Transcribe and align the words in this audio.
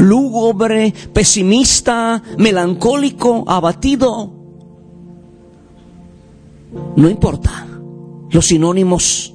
Lúgubre, 0.00 0.92
pesimista, 1.12 2.22
melancólico, 2.38 3.44
abatido. 3.46 4.30
No 6.96 7.08
importa 7.08 7.66
los 8.30 8.46
sinónimos, 8.46 9.34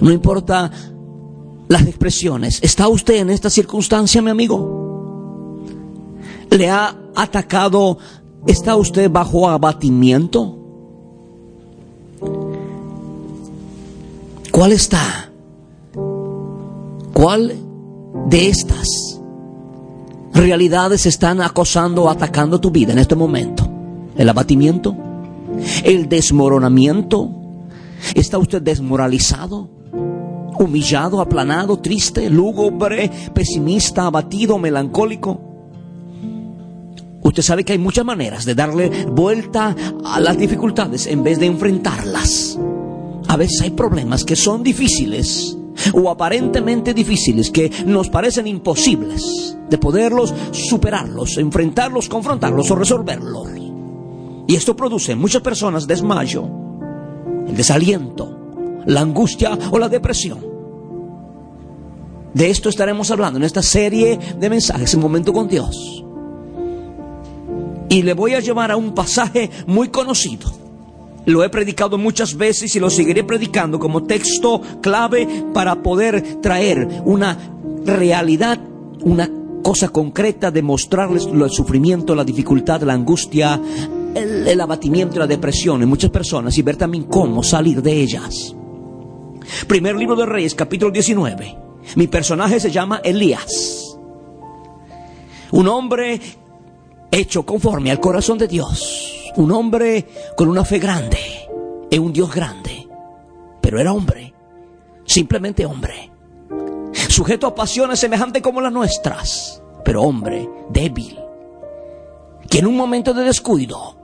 no 0.00 0.10
importa 0.10 0.70
las 1.68 1.86
expresiones. 1.86 2.58
¿Está 2.62 2.88
usted 2.88 3.16
en 3.16 3.30
esta 3.30 3.50
circunstancia, 3.50 4.20
mi 4.20 4.30
amigo? 4.30 5.60
¿Le 6.50 6.68
ha 6.68 6.96
atacado? 7.14 7.98
¿Está 8.46 8.74
usted 8.76 9.10
bajo 9.10 9.48
abatimiento? 9.48 10.56
¿Cuál 14.50 14.72
está? 14.72 15.30
¿Cuál 17.12 17.54
de 18.28 18.48
estas 18.48 19.19
realidades 20.40 21.04
están 21.04 21.42
acosando 21.42 22.04
o 22.04 22.10
atacando 22.10 22.60
tu 22.60 22.70
vida 22.70 22.92
en 22.92 22.98
este 22.98 23.14
momento? 23.14 23.68
¿El 24.16 24.28
abatimiento? 24.28 24.96
¿El 25.84 26.08
desmoronamiento? 26.08 27.30
¿Está 28.14 28.38
usted 28.38 28.62
desmoralizado? 28.62 29.68
¿Humillado, 30.58 31.20
aplanado, 31.20 31.78
triste, 31.78 32.28
lúgubre, 32.30 33.10
pesimista, 33.34 34.06
abatido, 34.06 34.58
melancólico? 34.58 35.40
Usted 37.22 37.42
sabe 37.42 37.64
que 37.64 37.72
hay 37.72 37.78
muchas 37.78 38.06
maneras 38.06 38.46
de 38.46 38.54
darle 38.54 39.06
vuelta 39.06 39.76
a 40.04 40.20
las 40.20 40.38
dificultades 40.38 41.06
en 41.06 41.22
vez 41.22 41.38
de 41.38 41.46
enfrentarlas. 41.46 42.58
A 43.28 43.36
veces 43.36 43.60
hay 43.60 43.70
problemas 43.70 44.24
que 44.24 44.36
son 44.36 44.62
difíciles 44.62 45.56
o 45.92 46.10
aparentemente 46.10 46.94
difíciles 46.94 47.50
que 47.50 47.70
nos 47.86 48.08
parecen 48.08 48.46
imposibles 48.46 49.56
de 49.68 49.78
poderlos 49.78 50.34
superarlos, 50.50 51.38
enfrentarlos, 51.38 52.08
confrontarlos 52.08 52.70
o 52.70 52.76
resolverlos. 52.76 53.48
Y 54.46 54.56
esto 54.56 54.74
produce 54.74 55.12
en 55.12 55.18
muchas 55.18 55.42
personas 55.42 55.86
desmayo, 55.86 56.48
el 57.46 57.56
desaliento, 57.56 58.36
la 58.86 59.00
angustia 59.00 59.56
o 59.70 59.78
la 59.78 59.88
depresión. 59.88 60.40
De 62.34 62.50
esto 62.50 62.68
estaremos 62.68 63.10
hablando 63.10 63.38
en 63.38 63.44
esta 63.44 63.62
serie 63.62 64.18
de 64.38 64.50
mensajes 64.50 64.94
en 64.94 65.00
momento 65.00 65.32
con 65.32 65.48
Dios. 65.48 66.04
Y 67.88 68.02
le 68.02 68.14
voy 68.14 68.34
a 68.34 68.40
llevar 68.40 68.70
a 68.70 68.76
un 68.76 68.94
pasaje 68.94 69.50
muy 69.66 69.88
conocido. 69.88 70.59
Lo 71.26 71.44
he 71.44 71.48
predicado 71.50 71.98
muchas 71.98 72.36
veces 72.36 72.74
y 72.76 72.80
lo 72.80 72.90
seguiré 72.90 73.24
predicando 73.24 73.78
como 73.78 74.04
texto 74.04 74.60
clave 74.80 75.44
para 75.52 75.82
poder 75.82 76.40
traer 76.40 77.02
una 77.04 77.36
realidad, 77.84 78.58
una 79.02 79.30
cosa 79.62 79.88
concreta, 79.88 80.50
demostrarles 80.50 81.26
el 81.26 81.50
sufrimiento, 81.50 82.14
la 82.14 82.24
dificultad, 82.24 82.82
la 82.82 82.94
angustia, 82.94 83.60
el, 84.14 84.60
abatimiento 84.60 85.16
y 85.16 85.18
la 85.18 85.26
depresión 85.26 85.82
en 85.82 85.88
muchas 85.88 86.10
personas 86.10 86.56
y 86.56 86.62
ver 86.62 86.76
también 86.76 87.04
cómo 87.04 87.42
salir 87.42 87.82
de 87.82 87.92
ellas. 87.92 88.54
Primer 89.66 89.96
libro 89.96 90.16
de 90.16 90.26
Reyes, 90.26 90.54
capítulo 90.54 90.90
19. 90.90 91.56
Mi 91.96 92.06
personaje 92.06 92.60
se 92.60 92.70
llama 92.70 93.00
Elías. 93.04 93.96
Un 95.52 95.68
hombre 95.68 96.20
hecho 97.10 97.44
conforme 97.44 97.90
al 97.90 98.00
corazón 98.00 98.38
de 98.38 98.48
Dios. 98.48 99.19
Un 99.36 99.52
hombre 99.52 100.06
con 100.36 100.48
una 100.48 100.64
fe 100.64 100.78
grande 100.78 101.18
en 101.90 102.02
un 102.02 102.12
Dios 102.12 102.32
grande. 102.32 102.88
Pero 103.60 103.80
era 103.80 103.92
hombre. 103.92 104.32
Simplemente 105.04 105.66
hombre. 105.66 106.10
Sujeto 107.08 107.46
a 107.46 107.54
pasiones 107.54 107.98
semejantes 107.98 108.42
como 108.42 108.60
las 108.60 108.72
nuestras. 108.72 109.62
Pero 109.84 110.02
hombre 110.02 110.48
débil. 110.70 111.18
Que 112.48 112.58
en 112.58 112.66
un 112.66 112.76
momento 112.76 113.12
de 113.14 113.24
descuido 113.24 113.96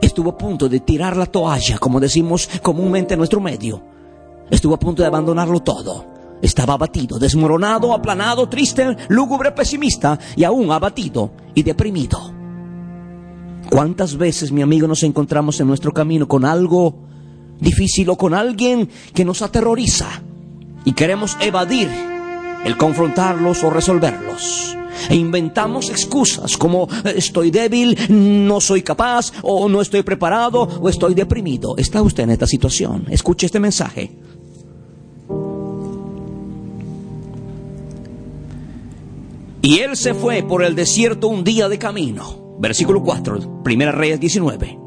estuvo 0.00 0.30
a 0.30 0.38
punto 0.38 0.68
de 0.68 0.80
tirar 0.80 1.16
la 1.16 1.26
toalla, 1.26 1.78
como 1.78 2.00
decimos 2.00 2.48
comúnmente 2.62 3.14
en 3.14 3.18
nuestro 3.18 3.40
medio. 3.40 3.82
Estuvo 4.50 4.74
a 4.74 4.78
punto 4.78 5.02
de 5.02 5.08
abandonarlo 5.08 5.60
todo. 5.60 6.04
Estaba 6.42 6.74
abatido, 6.74 7.18
desmoronado, 7.18 7.92
aplanado, 7.92 8.48
triste, 8.48 8.96
lúgubre, 9.08 9.52
pesimista 9.52 10.18
y 10.36 10.44
aún 10.44 10.72
abatido 10.72 11.30
y 11.54 11.62
deprimido. 11.62 12.39
¿Cuántas 13.68 14.16
veces, 14.16 14.52
mi 14.52 14.62
amigo, 14.62 14.88
nos 14.88 15.02
encontramos 15.02 15.60
en 15.60 15.66
nuestro 15.66 15.92
camino 15.92 16.26
con 16.26 16.44
algo 16.44 16.94
difícil 17.60 18.08
o 18.10 18.16
con 18.16 18.34
alguien 18.34 18.88
que 19.14 19.24
nos 19.24 19.42
aterroriza 19.42 20.22
y 20.84 20.92
queremos 20.92 21.36
evadir 21.40 21.88
el 22.64 22.76
confrontarlos 22.76 23.62
o 23.62 23.70
resolverlos? 23.70 24.76
E 25.08 25.14
inventamos 25.16 25.88
excusas 25.90 26.56
como 26.56 26.88
estoy 27.04 27.50
débil, 27.50 27.96
no 28.08 28.60
soy 28.60 28.82
capaz, 28.82 29.32
o 29.42 29.68
no 29.68 29.80
estoy 29.80 30.02
preparado, 30.02 30.62
o 30.62 30.88
estoy 30.88 31.14
deprimido. 31.14 31.76
¿Está 31.76 32.02
usted 32.02 32.24
en 32.24 32.30
esta 32.30 32.46
situación? 32.46 33.06
Escuche 33.10 33.46
este 33.46 33.60
mensaje. 33.60 34.12
Y 39.62 39.78
él 39.78 39.96
se 39.96 40.14
fue 40.14 40.42
por 40.42 40.64
el 40.64 40.74
desierto 40.74 41.28
un 41.28 41.44
día 41.44 41.68
de 41.68 41.78
camino. 41.78 42.39
Versículo 42.60 43.02
4, 43.02 43.62
Primera 43.64 43.90
Reyes 43.90 44.20
19. 44.20 44.78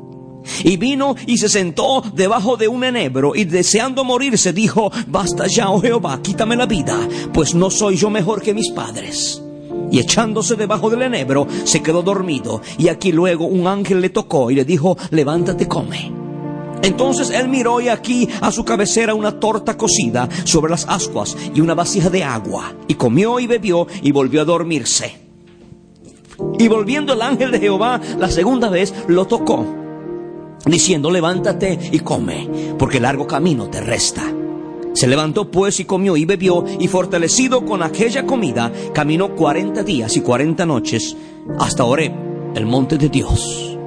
Y 0.64 0.78
vino 0.78 1.16
y 1.26 1.38
se 1.38 1.50
sentó 1.50 2.02
debajo 2.14 2.56
de 2.56 2.68
un 2.68 2.84
enebro 2.84 3.34
y 3.34 3.46
deseando 3.46 4.04
morirse 4.04 4.54
dijo, 4.54 4.92
basta 5.08 5.48
ya, 5.48 5.70
oh 5.70 5.82
Jehová, 5.82 6.20
quítame 6.22 6.56
la 6.56 6.68
vida, 6.68 6.96
pues 7.34 7.56
no 7.56 7.72
soy 7.72 7.96
yo 7.96 8.10
mejor 8.10 8.42
que 8.42 8.54
mis 8.54 8.70
padres. 8.72 9.42
Y 9.92 10.00
echándose 10.00 10.56
debajo 10.56 10.90
del 10.90 11.02
enebro, 11.02 11.48
se 11.64 11.82
quedó 11.82 12.04
dormido. 12.04 12.62
Y 12.78 12.90
aquí 12.90 13.12
luego 13.12 13.46
un 13.46 13.68
ángel 13.68 14.02
le 14.02 14.10
tocó 14.10 14.52
y 14.52 14.56
le 14.56 14.66
dijo, 14.66 14.98
levántate, 15.10 15.68
come. 15.68 16.12
Entonces 16.84 17.30
él 17.32 17.48
miró 17.48 17.80
y 17.80 17.90
aquí 17.90 18.28
a 18.42 18.52
su 18.52 18.66
cabecera 18.66 19.16
una 19.16 19.40
torta 19.40 19.78
cocida 19.78 20.28
sobre 20.44 20.70
las 20.70 20.86
ascuas 20.88 21.36
y 21.56 21.62
una 21.62 21.74
vasija 21.74 22.10
de 22.10 22.24
agua. 22.24 22.74
Y 22.88 22.96
comió 22.96 23.40
y 23.40 23.48
bebió 23.48 23.88
y 24.02 24.12
volvió 24.12 24.42
a 24.42 24.46
dormirse. 24.46 25.23
Y 26.58 26.68
volviendo 26.68 27.14
el 27.14 27.22
ángel 27.22 27.52
de 27.52 27.60
Jehová 27.60 28.00
la 28.18 28.30
segunda 28.30 28.70
vez 28.70 28.94
lo 29.08 29.26
tocó, 29.26 29.66
diciendo, 30.66 31.12
levántate 31.12 31.78
y 31.92 32.00
come, 32.00 32.76
porque 32.78 33.00
largo 33.00 33.28
camino 33.28 33.70
te 33.70 33.82
resta. 33.82 34.24
Se 34.94 35.08
levantó 35.08 35.50
pues 35.50 35.80
y 35.80 35.86
comió 35.86 36.16
y 36.16 36.26
bebió, 36.26 36.64
y 36.80 36.88
fortalecido 36.88 37.66
con 37.66 37.82
aquella 37.82 38.26
comida, 38.26 38.72
caminó 38.94 39.36
cuarenta 39.36 39.84
días 39.84 40.16
y 40.16 40.22
cuarenta 40.22 40.66
noches 40.66 41.18
hasta 41.60 41.84
Oreb, 41.84 42.14
el 42.56 42.66
monte 42.66 42.98
de 42.98 43.10
Dios. 43.10 43.78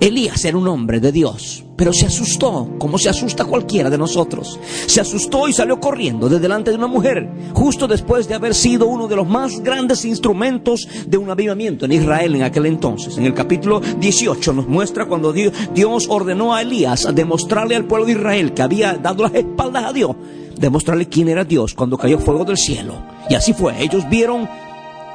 Elías 0.00 0.44
era 0.44 0.58
un 0.58 0.68
hombre 0.68 1.00
de 1.00 1.10
Dios, 1.10 1.64
pero 1.74 1.92
se 1.92 2.06
asustó, 2.06 2.68
como 2.78 2.98
se 2.98 3.08
asusta 3.08 3.46
cualquiera 3.46 3.88
de 3.88 3.96
nosotros. 3.96 4.58
Se 4.86 5.00
asustó 5.00 5.48
y 5.48 5.54
salió 5.54 5.80
corriendo 5.80 6.28
de 6.28 6.38
delante 6.38 6.70
de 6.70 6.76
una 6.76 6.86
mujer, 6.86 7.30
justo 7.54 7.88
después 7.88 8.28
de 8.28 8.34
haber 8.34 8.54
sido 8.54 8.86
uno 8.86 9.08
de 9.08 9.16
los 9.16 9.26
más 9.26 9.60
grandes 9.60 10.04
instrumentos 10.04 10.86
de 11.06 11.16
un 11.16 11.30
avivamiento 11.30 11.86
en 11.86 11.92
Israel 11.92 12.34
en 12.34 12.42
aquel 12.42 12.66
entonces. 12.66 13.16
En 13.16 13.24
el 13.24 13.32
capítulo 13.32 13.80
18 13.80 14.52
nos 14.52 14.68
muestra 14.68 15.06
cuando 15.06 15.32
Dios 15.32 16.06
ordenó 16.08 16.54
a 16.54 16.60
Elías 16.60 17.06
a 17.06 17.12
demostrarle 17.12 17.74
al 17.76 17.86
pueblo 17.86 18.06
de 18.06 18.12
Israel 18.12 18.52
que 18.52 18.62
había 18.62 18.94
dado 18.94 19.22
las 19.22 19.34
espaldas 19.34 19.84
a 19.84 19.92
Dios, 19.94 20.14
demostrarle 20.58 21.08
quién 21.08 21.28
era 21.28 21.44
Dios 21.44 21.72
cuando 21.72 21.96
cayó 21.96 22.18
fuego 22.18 22.44
del 22.44 22.58
cielo. 22.58 22.94
Y 23.30 23.34
así 23.34 23.54
fue, 23.54 23.82
ellos 23.82 24.04
vieron 24.10 24.46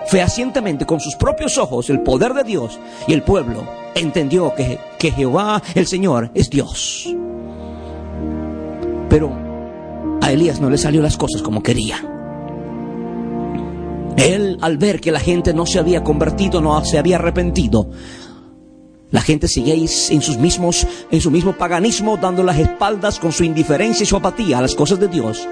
fehacientemente 0.08 0.86
con 0.86 1.00
sus 1.00 1.16
propios 1.16 1.58
ojos 1.58 1.90
el 1.90 2.02
poder 2.02 2.34
de 2.34 2.44
Dios 2.44 2.80
y 3.08 3.14
el 3.14 3.24
pueblo 3.24 3.64
entendió 3.96 4.54
que, 4.56 4.80
que 4.98 5.12
Jehová 5.12 5.62
el 5.76 5.88
Señor 5.88 6.32
es 6.34 6.50
Dios. 6.50 7.14
Pero 9.10 9.32
a 10.22 10.32
Elías 10.32 10.62
no 10.62 10.70
le 10.70 10.78
salió 10.78 11.02
las 11.02 11.18
cosas 11.18 11.42
como 11.42 11.62
quería. 11.62 11.98
Él, 14.18 14.58
al 14.62 14.78
ver 14.78 15.02
que 15.02 15.12
la 15.12 15.20
gente 15.20 15.54
no 15.54 15.66
se 15.66 15.80
había 15.80 16.04
convertido, 16.04 16.62
no 16.62 16.84
se 16.86 16.98
había 16.98 17.16
arrepentido, 17.18 17.90
La 19.12 19.20
gente 19.20 19.50
sigue 19.50 19.74
ahí 19.74 19.90
en 20.10 20.22
sus 20.22 20.38
mismos, 20.38 20.88
en 21.12 21.20
su 21.20 21.32
mismo 21.32 21.52
paganismo, 21.52 22.16
dando 22.16 22.44
las 22.44 22.58
espaldas 22.58 23.20
con 23.20 23.34
su 23.34 23.44
indiferencia 23.44 24.04
y 24.04 24.08
su 24.08 24.16
apatía 24.16 24.60
a 24.60 24.62
las 24.62 24.74
cosas 24.74 25.02
de 25.02 25.10
Dios. 25.10 25.46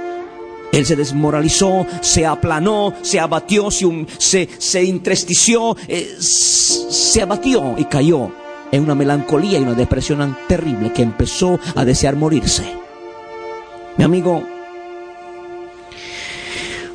Él 0.72 0.86
se 0.86 0.96
desmoralizó, 0.96 1.86
se 2.02 2.26
aplanó, 2.26 2.94
se 3.02 3.20
abatió, 3.20 3.70
se, 3.72 4.50
se, 4.58 4.82
entristeció, 4.82 5.76
eh, 5.88 6.16
se 6.20 7.22
abatió 7.22 7.76
y 7.78 7.86
cayó 7.86 8.32
en 8.72 8.84
una 8.84 8.96
melancolía 8.96 9.58
y 9.58 9.64
una 9.64 9.74
depresión 9.74 10.38
terrible 10.48 10.94
que 10.94 11.02
empezó 11.02 11.60
a 11.76 11.86
desear 11.86 12.16
morirse. 12.16 12.64
Mi 13.98 14.04
amigo, 14.04 14.44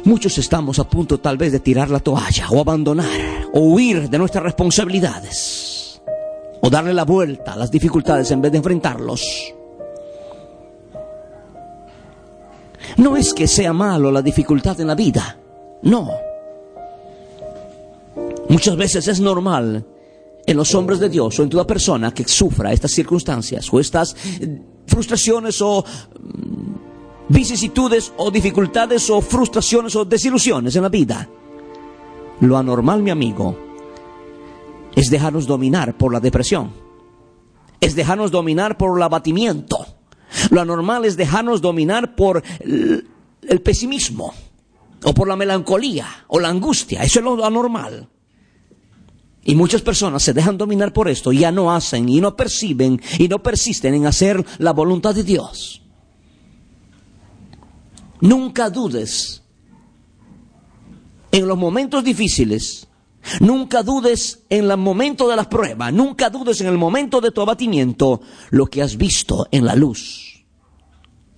muchos 0.05 0.39
estamos 0.39 0.79
a 0.79 0.85
punto 0.85 1.19
tal 1.19 1.37
vez 1.37 1.51
de 1.51 1.61
tirar 1.61 1.91
la 1.91 2.01
toalla 2.01 2.49
o 2.51 2.61
abandonar 2.61 3.49
o 3.53 3.61
huir 3.61 4.09
de 4.09 4.19
nuestras 4.19 4.45
responsabilidades 4.45 6.01
o 6.61 6.71
darle 6.71 6.95
la 6.95 7.05
vuelta 7.05 7.53
a 7.53 7.57
las 7.57 7.71
dificultades 7.71 8.31
en 8.31 8.41
vez 8.41 8.53
de 8.53 8.59
enfrentarlos. 8.59 9.55
No 12.97 13.17
es 13.17 13.35
que 13.35 13.49
sea 13.49 13.73
malo 13.73 14.11
la 14.11 14.23
dificultad 14.23 14.81
en 14.81 14.87
la 14.87 14.95
vida, 14.95 15.39
no. 15.83 16.11
Muchas 18.49 18.77
veces 18.77 19.09
es 19.09 19.21
normal 19.21 19.85
en 20.47 20.57
los 20.57 20.75
hombres 20.75 21.01
de 21.01 21.09
Dios 21.09 21.39
o 21.39 21.43
en 21.43 21.49
toda 21.49 21.67
persona 21.67 22.13
que 22.13 22.25
sufra 22.25 22.73
estas 22.73 22.91
circunstancias 22.91 23.73
o 23.73 23.81
estas 23.81 24.15
eh, 24.41 24.61
frustraciones 24.87 25.61
o 25.63 25.83
mm, 25.83 27.33
vicisitudes 27.33 28.13
o 28.17 28.31
dificultades 28.31 29.09
o 29.11 29.21
frustraciones 29.21 29.97
o 29.97 30.05
desilusiones 30.05 30.77
en 30.77 30.83
la 30.83 30.89
vida. 30.89 31.29
Lo 32.41 32.57
anormal, 32.59 33.03
mi 33.03 33.11
amigo, 33.11 33.57
es 34.95 35.11
dejarnos 35.11 35.47
dominar 35.47 35.97
por 35.97 36.13
la 36.13 36.21
depresión, 36.21 36.73
es 37.81 37.95
dejarnos 37.95 38.31
dominar 38.31 38.77
por 38.77 38.97
el 38.97 39.03
abatimiento. 39.03 39.84
Lo 40.51 40.61
anormal 40.61 41.05
es 41.05 41.17
dejarnos 41.17 41.61
dominar 41.61 42.15
por 42.15 42.43
el, 42.61 43.07
pesimismo 43.63 44.35
o 45.05 45.15
por 45.15 45.29
la 45.29 45.37
melancolía 45.37 46.07
o 46.29 46.41
la 46.41 46.49
angustia. 46.49 47.03
Eso 47.03 47.19
es 47.21 47.25
lo 47.25 47.45
anormal. 47.45 48.09
Y 49.45 49.55
muchas 49.55 49.83
personas 49.83 50.23
se 50.23 50.33
dejan 50.33 50.57
dominar 50.57 50.93
por 50.93 51.09
esto, 51.09 51.31
y 51.31 51.41
ya 51.41 51.53
no 51.53 51.71
hacen 51.71 52.09
y 52.09 52.21
no 52.21 52.35
perciben 52.35 53.01
y 53.19 53.29
no 53.29 53.43
persisten 53.43 53.95
en 53.95 54.07
hacer 54.07 54.45
la 54.59 54.73
voluntad 54.73 55.15
de 55.15 55.23
Dios. 55.23 55.83
Nunca 58.21 58.71
dudes 58.71 59.43
en 61.31 61.47
los 61.47 61.59
momentos 61.59 62.03
difíciles, 62.05 62.87
nunca 63.41 63.83
dudes 63.83 64.45
en 64.51 64.71
el 64.71 64.77
momento 64.77 65.29
de 65.29 65.37
la 65.37 65.49
prueba, 65.49 65.91
nunca 65.91 66.31
dudes 66.31 66.61
en 66.61 66.69
el 66.69 66.79
momento 66.79 67.21
de 67.21 67.31
tu 67.31 67.41
abatimiento 67.41 68.21
lo 68.51 68.67
que 68.67 68.83
has 68.83 68.97
visto 68.97 69.47
en 69.51 69.65
la 69.65 69.75
luz. 69.75 70.45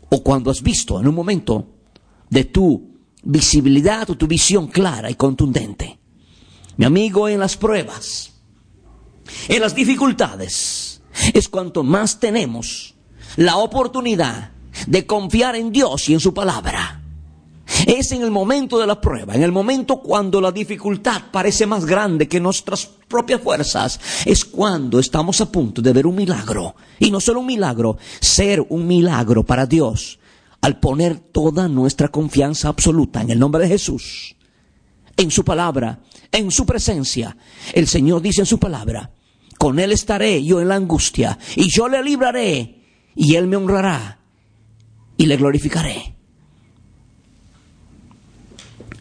O 0.08 0.22
cuando 0.22 0.50
has 0.50 0.62
visto 0.62 1.00
en 1.00 1.08
un 1.08 1.14
momento 1.14 1.66
de 2.30 2.44
tu 2.44 2.96
visibilidad 3.22 4.08
o 4.10 4.16
tu 4.16 4.26
visión 4.26 4.68
clara 4.68 5.10
y 5.10 5.14
contundente. 5.14 5.98
Mi 6.76 6.84
amigo, 6.84 7.28
en 7.28 7.40
las 7.40 7.56
pruebas, 7.56 8.32
en 9.48 9.60
las 9.60 9.74
dificultades, 9.74 11.02
es 11.32 11.48
cuanto 11.48 11.82
más 11.82 12.20
tenemos 12.20 12.94
la 13.36 13.56
oportunidad 13.56 14.52
de 14.86 15.06
confiar 15.06 15.56
en 15.56 15.72
Dios 15.72 16.08
y 16.08 16.14
en 16.14 16.20
su 16.20 16.34
palabra. 16.34 16.95
Es 17.86 18.10
en 18.10 18.22
el 18.22 18.32
momento 18.32 18.80
de 18.80 18.86
la 18.86 19.00
prueba, 19.00 19.36
en 19.36 19.44
el 19.44 19.52
momento 19.52 20.00
cuando 20.00 20.40
la 20.40 20.50
dificultad 20.50 21.22
parece 21.30 21.66
más 21.66 21.86
grande 21.86 22.26
que 22.26 22.40
nuestras 22.40 22.84
propias 22.84 23.40
fuerzas, 23.40 24.00
es 24.24 24.44
cuando 24.44 24.98
estamos 24.98 25.40
a 25.40 25.52
punto 25.52 25.80
de 25.80 25.92
ver 25.92 26.04
un 26.04 26.16
milagro. 26.16 26.74
Y 26.98 27.12
no 27.12 27.20
solo 27.20 27.38
un 27.38 27.46
milagro, 27.46 27.96
ser 28.20 28.66
un 28.70 28.88
milagro 28.88 29.44
para 29.44 29.66
Dios 29.66 30.18
al 30.62 30.80
poner 30.80 31.16
toda 31.16 31.68
nuestra 31.68 32.08
confianza 32.08 32.66
absoluta 32.66 33.22
en 33.22 33.30
el 33.30 33.38
nombre 33.38 33.62
de 33.62 33.68
Jesús, 33.68 34.34
en 35.16 35.30
su 35.30 35.44
palabra, 35.44 36.00
en 36.32 36.50
su 36.50 36.66
presencia. 36.66 37.36
El 37.72 37.86
Señor 37.86 38.20
dice 38.20 38.40
en 38.40 38.46
su 38.46 38.58
palabra, 38.58 39.12
con 39.58 39.78
Él 39.78 39.92
estaré 39.92 40.42
yo 40.42 40.60
en 40.60 40.70
la 40.70 40.74
angustia, 40.74 41.38
y 41.54 41.70
yo 41.70 41.86
le 41.88 42.02
libraré, 42.02 42.82
y 43.14 43.36
Él 43.36 43.46
me 43.46 43.54
honrará, 43.54 44.18
y 45.16 45.26
le 45.26 45.36
glorificaré. 45.36 46.15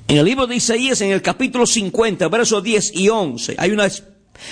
En 0.08 0.18
el 0.18 0.26
libro 0.26 0.46
de 0.46 0.56
Isaías, 0.56 1.02
en 1.02 1.12
el 1.12 1.22
capítulo 1.22 1.66
50, 1.66 2.28
versos 2.28 2.64
10 2.64 2.92
y 2.94 3.10
11, 3.10 3.56
hay 3.58 3.72
una, 3.72 3.90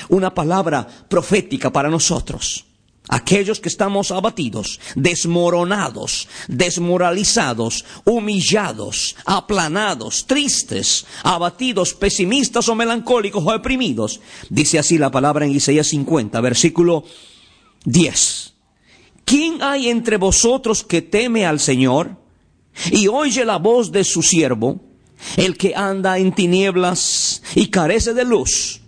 una 0.10 0.34
palabra 0.34 0.88
profética 1.08 1.72
para 1.72 1.90
nosotros. 1.90 2.66
Aquellos 3.10 3.60
que 3.60 3.70
estamos 3.70 4.12
abatidos, 4.12 4.80
desmoronados, 4.96 6.28
desmoralizados, 6.48 7.86
humillados, 8.06 9.16
aplanados, 9.26 10.26
tristes, 10.26 11.06
abatidos, 11.22 11.94
pesimistas 11.94 12.68
o 12.70 12.76
melancólicos 12.76 13.44
o 13.46 13.52
deprimidos. 13.52 14.22
Dice 14.50 14.80
así 14.80 14.98
la 14.98 15.12
palabra 15.12 15.46
en 15.46 15.52
Isaías 15.52 15.88
50, 15.88 16.40
versículo 16.42 17.04
10. 17.86 18.54
¿Quién 19.26 19.62
hay 19.62 19.90
entre 19.90 20.18
vosotros 20.18 20.84
que 20.84 21.02
teme 21.02 21.46
al 21.46 21.60
Señor 21.60 22.18
y 22.90 23.08
oye 23.08 23.46
la 23.46 23.58
voz 23.58 23.92
de 23.92 24.04
su 24.04 24.24
siervo, 24.24 24.93
el 25.38 25.58
que 25.58 25.76
anda 25.76 26.18
en 26.18 26.34
tinieblas 26.34 27.42
y 27.56 27.68
carece 27.68 28.14
de 28.14 28.26
luz? 28.26 28.84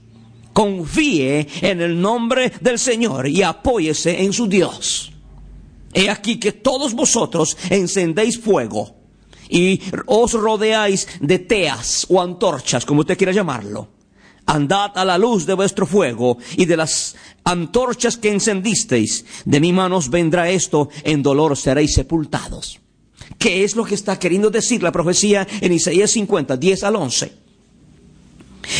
confíe 0.55 1.49
en 1.59 1.81
el 1.81 1.99
nombre 1.99 2.49
del 2.61 2.79
Señor 2.79 3.27
y 3.27 3.43
apóyese 3.43 4.23
en 4.23 4.31
su 4.31 4.47
Dios. 4.47 5.11
He 5.93 6.09
aquí 6.09 6.39
que 6.39 6.53
todos 6.53 6.93
vosotros 6.93 7.57
encendéis 7.69 8.39
fuego 8.39 8.95
y 9.49 9.81
os 10.05 10.31
rodeáis 10.31 11.07
de 11.19 11.39
teas 11.39 12.07
o 12.09 12.21
antorchas, 12.21 12.85
como 12.85 13.01
usted 13.01 13.17
quiera 13.17 13.33
llamarlo. 13.33 13.89
Andad 14.45 14.97
a 14.97 15.03
la 15.03 15.17
luz 15.17 15.45
de 15.45 15.55
vuestro 15.55 15.85
fuego 15.85 16.37
y 16.55 16.65
de 16.65 16.77
las 16.77 17.17
antorchas 17.43 18.15
que 18.15 18.31
encendisteis. 18.31 19.25
De 19.43 19.59
mi 19.59 19.73
manos 19.73 20.09
vendrá 20.09 20.49
esto, 20.49 20.87
en 21.03 21.21
dolor 21.21 21.57
seréis 21.57 21.93
sepultados. 21.93 22.79
¿Qué 23.37 23.63
es 23.63 23.75
lo 23.75 23.83
que 23.83 23.95
está 23.95 24.17
queriendo 24.19 24.49
decir 24.49 24.81
la 24.83 24.91
profecía 24.91 25.47
en 25.61 25.71
Isaías 25.71 26.11
50, 26.11 26.57
10 26.57 26.83
al 26.83 26.95
11? 26.95 27.33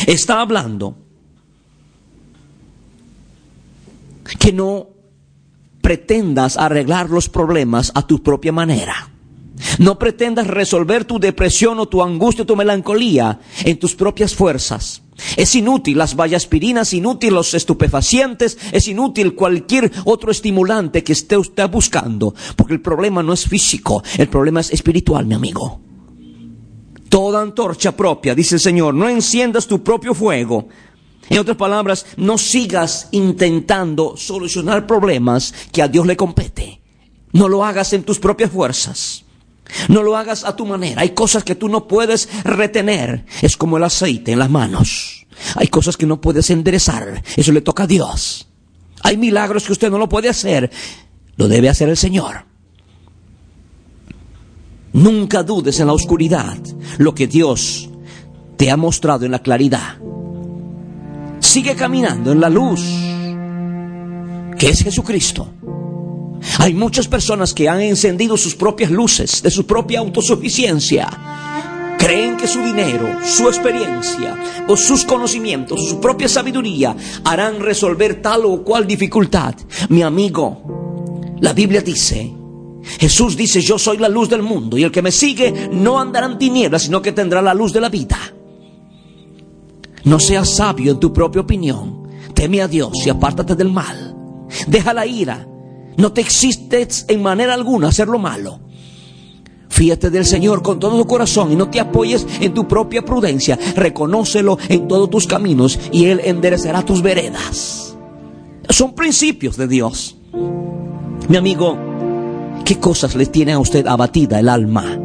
Está 0.06 0.40
hablando 0.40 0.96
que 4.38 4.52
no 4.52 4.88
pretendas 5.80 6.56
arreglar 6.56 7.10
los 7.10 7.28
problemas 7.28 7.92
a 7.94 8.06
tu 8.06 8.22
propia 8.22 8.52
manera. 8.52 9.10
No 9.78 9.98
pretendas 9.98 10.46
resolver 10.46 11.04
tu 11.04 11.18
depresión 11.18 11.78
o 11.78 11.86
tu 11.86 12.02
angustia 12.02 12.42
o 12.42 12.46
tu 12.46 12.56
melancolía 12.56 13.40
en 13.64 13.78
tus 13.78 13.94
propias 13.94 14.34
fuerzas. 14.34 15.02
Es 15.36 15.54
inútil 15.54 15.98
las 15.98 16.14
vallaspirinas, 16.14 16.92
inútil 16.92 17.34
los 17.34 17.54
estupefacientes, 17.54 18.58
es 18.72 18.88
inútil 18.88 19.34
cualquier 19.34 19.90
otro 20.04 20.30
estimulante 20.30 21.02
que 21.02 21.12
esté 21.12 21.36
usted 21.36 21.68
buscando, 21.68 22.34
porque 22.54 22.74
el 22.74 22.80
problema 22.80 23.22
no 23.22 23.32
es 23.32 23.44
físico, 23.44 24.02
el 24.18 24.28
problema 24.28 24.60
es 24.60 24.72
espiritual, 24.72 25.26
mi 25.26 25.34
amigo. 25.34 25.80
Toda 27.08 27.42
antorcha 27.42 27.96
propia, 27.96 28.34
dice 28.34 28.56
el 28.56 28.60
Señor, 28.60 28.94
no 28.94 29.08
enciendas 29.08 29.66
tu 29.66 29.82
propio 29.82 30.14
fuego, 30.14 30.68
en 31.28 31.38
otras 31.38 31.56
palabras, 31.56 32.06
no 32.16 32.38
sigas 32.38 33.08
intentando 33.10 34.16
solucionar 34.16 34.86
problemas 34.86 35.52
que 35.72 35.82
a 35.82 35.88
Dios 35.88 36.06
le 36.06 36.16
compete. 36.16 36.80
No 37.32 37.48
lo 37.48 37.64
hagas 37.64 37.92
en 37.92 38.04
tus 38.04 38.20
propias 38.20 38.50
fuerzas. 38.50 39.25
No 39.88 40.02
lo 40.02 40.16
hagas 40.16 40.44
a 40.44 40.56
tu 40.56 40.66
manera. 40.66 41.00
Hay 41.00 41.10
cosas 41.10 41.44
que 41.44 41.54
tú 41.54 41.68
no 41.68 41.88
puedes 41.88 42.28
retener. 42.44 43.24
Es 43.42 43.56
como 43.56 43.76
el 43.76 43.84
aceite 43.84 44.32
en 44.32 44.38
las 44.38 44.50
manos. 44.50 45.26
Hay 45.54 45.68
cosas 45.68 45.96
que 45.96 46.06
no 46.06 46.20
puedes 46.20 46.50
enderezar. 46.50 47.22
Eso 47.36 47.52
le 47.52 47.60
toca 47.60 47.84
a 47.84 47.86
Dios. 47.86 48.48
Hay 49.02 49.16
milagros 49.16 49.64
que 49.64 49.72
usted 49.72 49.90
no 49.90 49.98
lo 49.98 50.08
puede 50.08 50.28
hacer. 50.28 50.70
Lo 51.36 51.48
debe 51.48 51.68
hacer 51.68 51.88
el 51.88 51.96
Señor. 51.96 52.44
Nunca 54.92 55.42
dudes 55.42 55.78
en 55.78 55.88
la 55.88 55.92
oscuridad 55.92 56.56
lo 56.96 57.14
que 57.14 57.26
Dios 57.26 57.90
te 58.56 58.70
ha 58.70 58.76
mostrado 58.76 59.26
en 59.26 59.32
la 59.32 59.40
claridad. 59.40 59.98
Sigue 61.38 61.74
caminando 61.74 62.32
en 62.32 62.40
la 62.40 62.48
luz, 62.48 62.80
que 64.58 64.70
es 64.70 64.82
Jesucristo. 64.82 65.52
Hay 66.58 66.74
muchas 66.74 67.08
personas 67.08 67.52
que 67.52 67.68
han 67.68 67.80
encendido 67.80 68.36
sus 68.36 68.54
propias 68.54 68.90
luces 68.90 69.42
de 69.42 69.50
su 69.50 69.66
propia 69.66 70.00
autosuficiencia. 70.00 71.08
Creen 71.98 72.36
que 72.36 72.46
su 72.46 72.62
dinero, 72.62 73.08
su 73.24 73.48
experiencia 73.48 74.36
o 74.68 74.76
sus 74.76 75.04
conocimientos, 75.04 75.88
su 75.88 76.00
propia 76.00 76.28
sabiduría 76.28 76.94
harán 77.24 77.60
resolver 77.60 78.20
tal 78.22 78.44
o 78.44 78.62
cual 78.62 78.86
dificultad. 78.86 79.54
Mi 79.88 80.02
amigo, 80.02 81.36
la 81.40 81.52
Biblia 81.52 81.80
dice, 81.80 82.32
Jesús 82.98 83.36
dice, 83.36 83.60
yo 83.60 83.78
soy 83.78 83.98
la 83.98 84.08
luz 84.08 84.28
del 84.28 84.42
mundo 84.42 84.78
y 84.78 84.84
el 84.84 84.92
que 84.92 85.02
me 85.02 85.10
sigue 85.10 85.68
no 85.72 85.98
andará 85.98 86.26
en 86.26 86.38
tinieblas, 86.38 86.82
sino 86.82 87.02
que 87.02 87.12
tendrá 87.12 87.42
la 87.42 87.54
luz 87.54 87.72
de 87.72 87.80
la 87.80 87.88
vida. 87.88 88.18
No 90.04 90.20
seas 90.20 90.48
sabio 90.50 90.92
en 90.92 91.00
tu 91.00 91.12
propia 91.12 91.42
opinión. 91.42 92.06
Teme 92.32 92.62
a 92.62 92.68
Dios 92.68 93.04
y 93.04 93.10
apártate 93.10 93.56
del 93.56 93.72
mal. 93.72 94.14
Deja 94.68 94.94
la 94.94 95.04
ira. 95.04 95.46
No 95.96 96.12
te 96.12 96.20
existes 96.20 97.06
en 97.08 97.22
manera 97.22 97.54
alguna 97.54 97.88
hacer 97.88 98.08
lo 98.08 98.18
malo. 98.18 98.60
Fíjate 99.68 100.10
del 100.10 100.24
Señor 100.24 100.62
con 100.62 100.78
todo 100.78 100.96
tu 100.98 101.06
corazón 101.06 101.52
y 101.52 101.56
no 101.56 101.68
te 101.68 101.80
apoyes 101.80 102.26
en 102.40 102.54
tu 102.54 102.66
propia 102.66 103.02
prudencia. 103.04 103.58
Reconócelo 103.74 104.58
en 104.68 104.88
todos 104.88 105.10
tus 105.10 105.26
caminos 105.26 105.78
y 105.92 106.06
Él 106.06 106.20
enderezará 106.24 106.82
tus 106.82 107.02
veredas. 107.02 107.94
Son 108.70 108.94
principios 108.94 109.56
de 109.56 109.68
Dios. 109.68 110.16
Mi 111.28 111.36
amigo, 111.36 111.76
¿qué 112.64 112.78
cosas 112.78 113.14
le 113.14 113.26
tiene 113.26 113.52
a 113.52 113.58
usted 113.58 113.86
abatida 113.86 114.40
el 114.40 114.48
alma? 114.48 114.98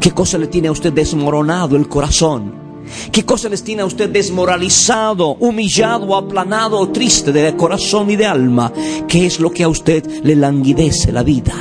¿Qué 0.00 0.10
cosas 0.10 0.40
le 0.40 0.46
tiene 0.48 0.68
a 0.68 0.72
usted 0.72 0.92
desmoronado 0.92 1.76
el 1.76 1.88
corazón? 1.88 2.61
¿Qué 3.10 3.24
cosas 3.24 3.50
les 3.50 3.62
tiene 3.62 3.82
a 3.82 3.86
usted 3.86 4.10
desmoralizado, 4.10 5.36
humillado, 5.40 6.16
aplanado, 6.16 6.88
triste 6.88 7.32
de 7.32 7.56
corazón 7.56 8.10
y 8.10 8.16
de 8.16 8.26
alma? 8.26 8.72
¿Qué 9.08 9.26
es 9.26 9.40
lo 9.40 9.50
que 9.50 9.64
a 9.64 9.68
usted 9.68 10.04
le 10.22 10.36
languidece 10.36 11.12
la 11.12 11.22
vida? 11.22 11.54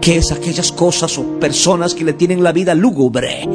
¿Qué 0.00 0.16
es 0.16 0.32
aquellas 0.32 0.72
cosas 0.72 1.16
o 1.18 1.38
personas 1.38 1.94
que 1.94 2.04
le 2.04 2.12
tienen 2.12 2.42
la 2.42 2.52
vida 2.52 2.74
lúgubre, 2.74 3.48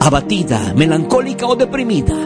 abatida, 0.00 0.72
melancólica 0.74 1.46
o 1.46 1.56
deprimida? 1.56 2.16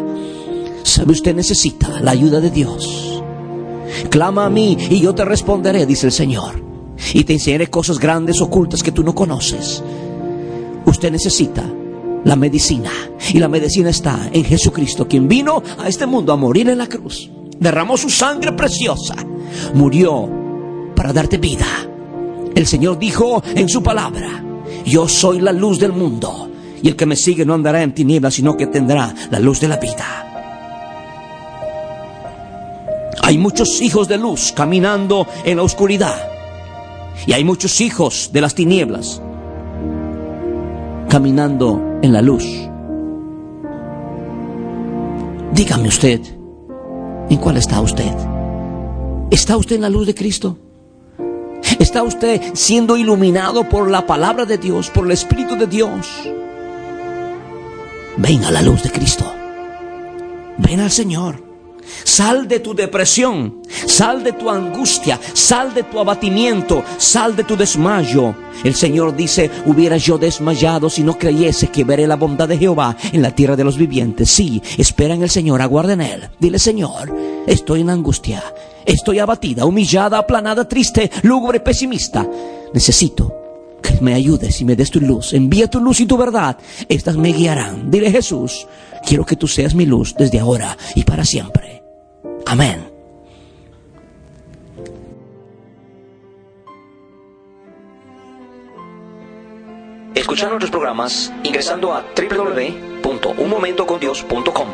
¿Sabe 0.83 1.13
usted 1.13 1.35
necesita 1.35 2.01
la 2.01 2.13
ayuda 2.13 2.41
de 2.41 2.51
Dios? 2.51 3.23
Clama 4.11 4.47
a 4.47 4.51
mí 4.51 4.77
y 4.91 5.01
yo 5.01 5.15
te 5.15 5.25
responderé, 5.25 5.87
dice 5.87 6.07
el 6.07 6.13
Señor. 6.13 6.63
Y 7.13 7.25
te 7.25 7.35
enseñaré 7.35 7.69
cosas 7.69 7.99
grandes 7.99 8.41
ocultas 8.41 8.83
que 8.83 8.93
tú 8.93 9.03
no 9.03 9.15
conoces. 9.15 9.83
Usted 10.87 11.11
necesita 11.11 11.65
la 12.25 12.37
medicina. 12.37 12.90
Y 13.33 13.38
la 13.38 13.49
medicina 13.49 13.90
está 13.90 14.28
en 14.33 14.45
Jesucristo, 14.45 15.07
quien 15.07 15.28
vino 15.28 15.62
a 15.78 15.88
este 15.88 16.07
mundo 16.07 16.33
a 16.33 16.37
morir 16.37 16.69
en 16.69 16.78
la 16.78 16.87
cruz. 16.87 17.31
Derramó 17.59 17.97
su 17.97 18.11
sangre 18.11 18.52
preciosa. 18.52 19.14
Murió 19.75 20.28
para 20.97 21.12
darte 21.12 21.38
vida. 21.38 21.66
El 22.54 22.66
Señor 22.66 22.99
dijo 22.99 23.43
en 23.54 23.69
su 23.69 23.83
palabra, 23.83 24.45
yo 24.85 25.09
soy 25.09 25.40
la 25.40 25.52
luz 25.52 25.78
del 25.78 25.93
mundo. 25.93 26.50
Y 26.83 26.88
el 26.88 26.97
que 26.97 27.07
me 27.07 27.16
sigue 27.16 27.45
no 27.45 27.54
andará 27.54 27.83
en 27.83 27.95
tinieblas, 27.95 28.35
sino 28.35 28.57
que 28.57 28.66
tendrá 28.66 29.14
la 29.31 29.38
luz 29.38 29.61
de 29.61 29.69
la 29.69 29.78
vida. 29.78 30.04
Hay 33.23 33.38
muchos 33.38 33.81
hijos 33.81 34.07
de 34.07 34.19
luz 34.19 34.52
caminando 34.52 35.26
en 35.45 35.57
la 35.57 35.62
oscuridad. 35.62 36.28
Y 37.26 37.33
hay 37.33 37.45
muchos 37.45 37.81
hijos 37.81 38.31
de 38.33 38.40
las 38.40 38.54
tinieblas 38.54 39.23
caminando 41.09 41.94
en 42.05 42.13
la 42.13 42.21
luz. 42.21 42.45
Dígame 45.53 45.89
usted, 45.89 46.21
¿en 47.31 47.37
cuál 47.39 47.57
está 47.57 47.81
usted? 47.81 48.13
¿Está 49.31 49.57
usted 49.57 49.77
en 49.77 49.83
la 49.83 49.89
luz 49.89 50.07
de 50.07 50.15
Cristo? 50.15 50.59
¿Está 51.79 52.03
usted 52.03 52.43
siendo 52.53 52.97
iluminado 52.97 53.69
por 53.69 53.91
la 53.91 54.07
palabra 54.07 54.45
de 54.45 54.59
Dios, 54.59 54.91
por 54.91 55.07
el 55.07 55.13
Espíritu 55.13 55.57
de 55.57 55.67
Dios? 55.67 56.07
Ven 58.19 58.45
a 58.45 58.51
la 58.51 58.63
luz 58.63 58.83
de 58.83 58.91
Cristo. 58.91 59.25
Ven 60.59 60.81
al 60.81 60.91
Señor. 60.91 61.43
Sal 62.05 62.49
de 62.49 62.61
tu 62.61 62.75
depresión, 62.75 63.63
sal 63.87 64.23
de 64.23 64.33
tu 64.33 64.50
angustia, 64.50 65.19
sal 65.33 65.75
de 65.75 65.83
tu 65.85 65.99
abatimiento, 65.99 66.83
sal 66.99 67.37
de 67.37 67.45
tu 67.45 67.57
desmayo. 67.57 68.35
El 68.62 68.75
Señor 68.75 69.17
dice, 69.17 69.50
hubiera 69.67 69.97
yo 69.97 70.19
desmayado 70.19 70.88
si 70.88 71.03
no 71.03 71.19
creyese 71.19 71.69
que 71.69 71.85
veré 71.85 72.07
la 72.07 72.17
bondad 72.17 72.49
de 72.49 72.59
Jehová 72.59 72.97
en 73.12 73.23
la 73.23 73.31
tierra 73.31 73.57
de 73.57 73.64
los 73.64 73.76
vivientes. 73.76 74.31
Sí, 74.31 74.62
espera 74.79 75.14
en 75.14 75.23
el 75.23 75.31
Señor, 75.31 75.61
aguarda 75.61 75.93
en 75.93 76.00
Él. 76.00 76.29
Dile, 76.38 76.59
Señor, 76.59 77.14
estoy 77.47 77.83
en 77.83 77.91
angustia, 77.91 78.43
estoy 78.85 79.19
abatida, 79.19 79.64
humillada, 79.64 80.19
aplanada, 80.19 80.69
triste, 80.69 81.11
lúgubre, 81.23 81.61
pesimista. 81.61 82.26
Necesito 82.73 83.35
que 83.83 84.00
me 84.00 84.14
ayudes 84.14 84.61
y 84.61 84.64
me 84.64 84.76
des 84.76 84.91
tu 84.91 85.00
luz. 85.00 85.33
Envía 85.35 85.69
tu 85.69 85.81
luz 85.81 86.00
y 86.00 86.07
tu 86.07 86.17
verdad. 86.17 86.57
Estas 86.88 87.17
me 87.17 87.33
guiarán. 87.33 87.91
Dile 87.91 88.11
Jesús, 88.11 88.67
quiero 89.07 89.26
que 89.26 89.37
tú 89.37 89.47
seas 89.47 89.75
mi 89.75 89.87
luz 89.87 90.14
desde 90.19 90.41
ahora 90.41 90.76
y 90.95 91.05
para 91.05 91.25
siempre. 91.25 91.83
Amén. 92.47 92.94
Escuchar 100.35 100.50
nuestros 100.50 100.73
programas 100.73 101.33
ingresando 101.45 101.95
a 101.95 102.05
www.unmomentocondios.com. 102.17 104.69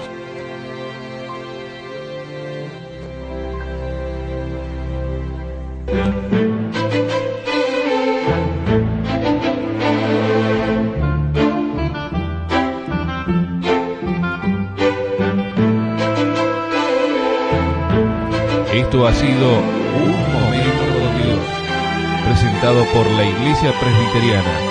Esto 18.73 19.07
ha 19.07 19.12
sido 19.12 19.59
Un 19.59 20.33
Momento 20.33 20.85
con 20.95 21.23
Dios, 21.23 21.45
presentado 22.25 22.87
por 22.95 23.05
la 23.11 23.26
Iglesia 23.26 23.75
Presbiteriana. 23.79 24.71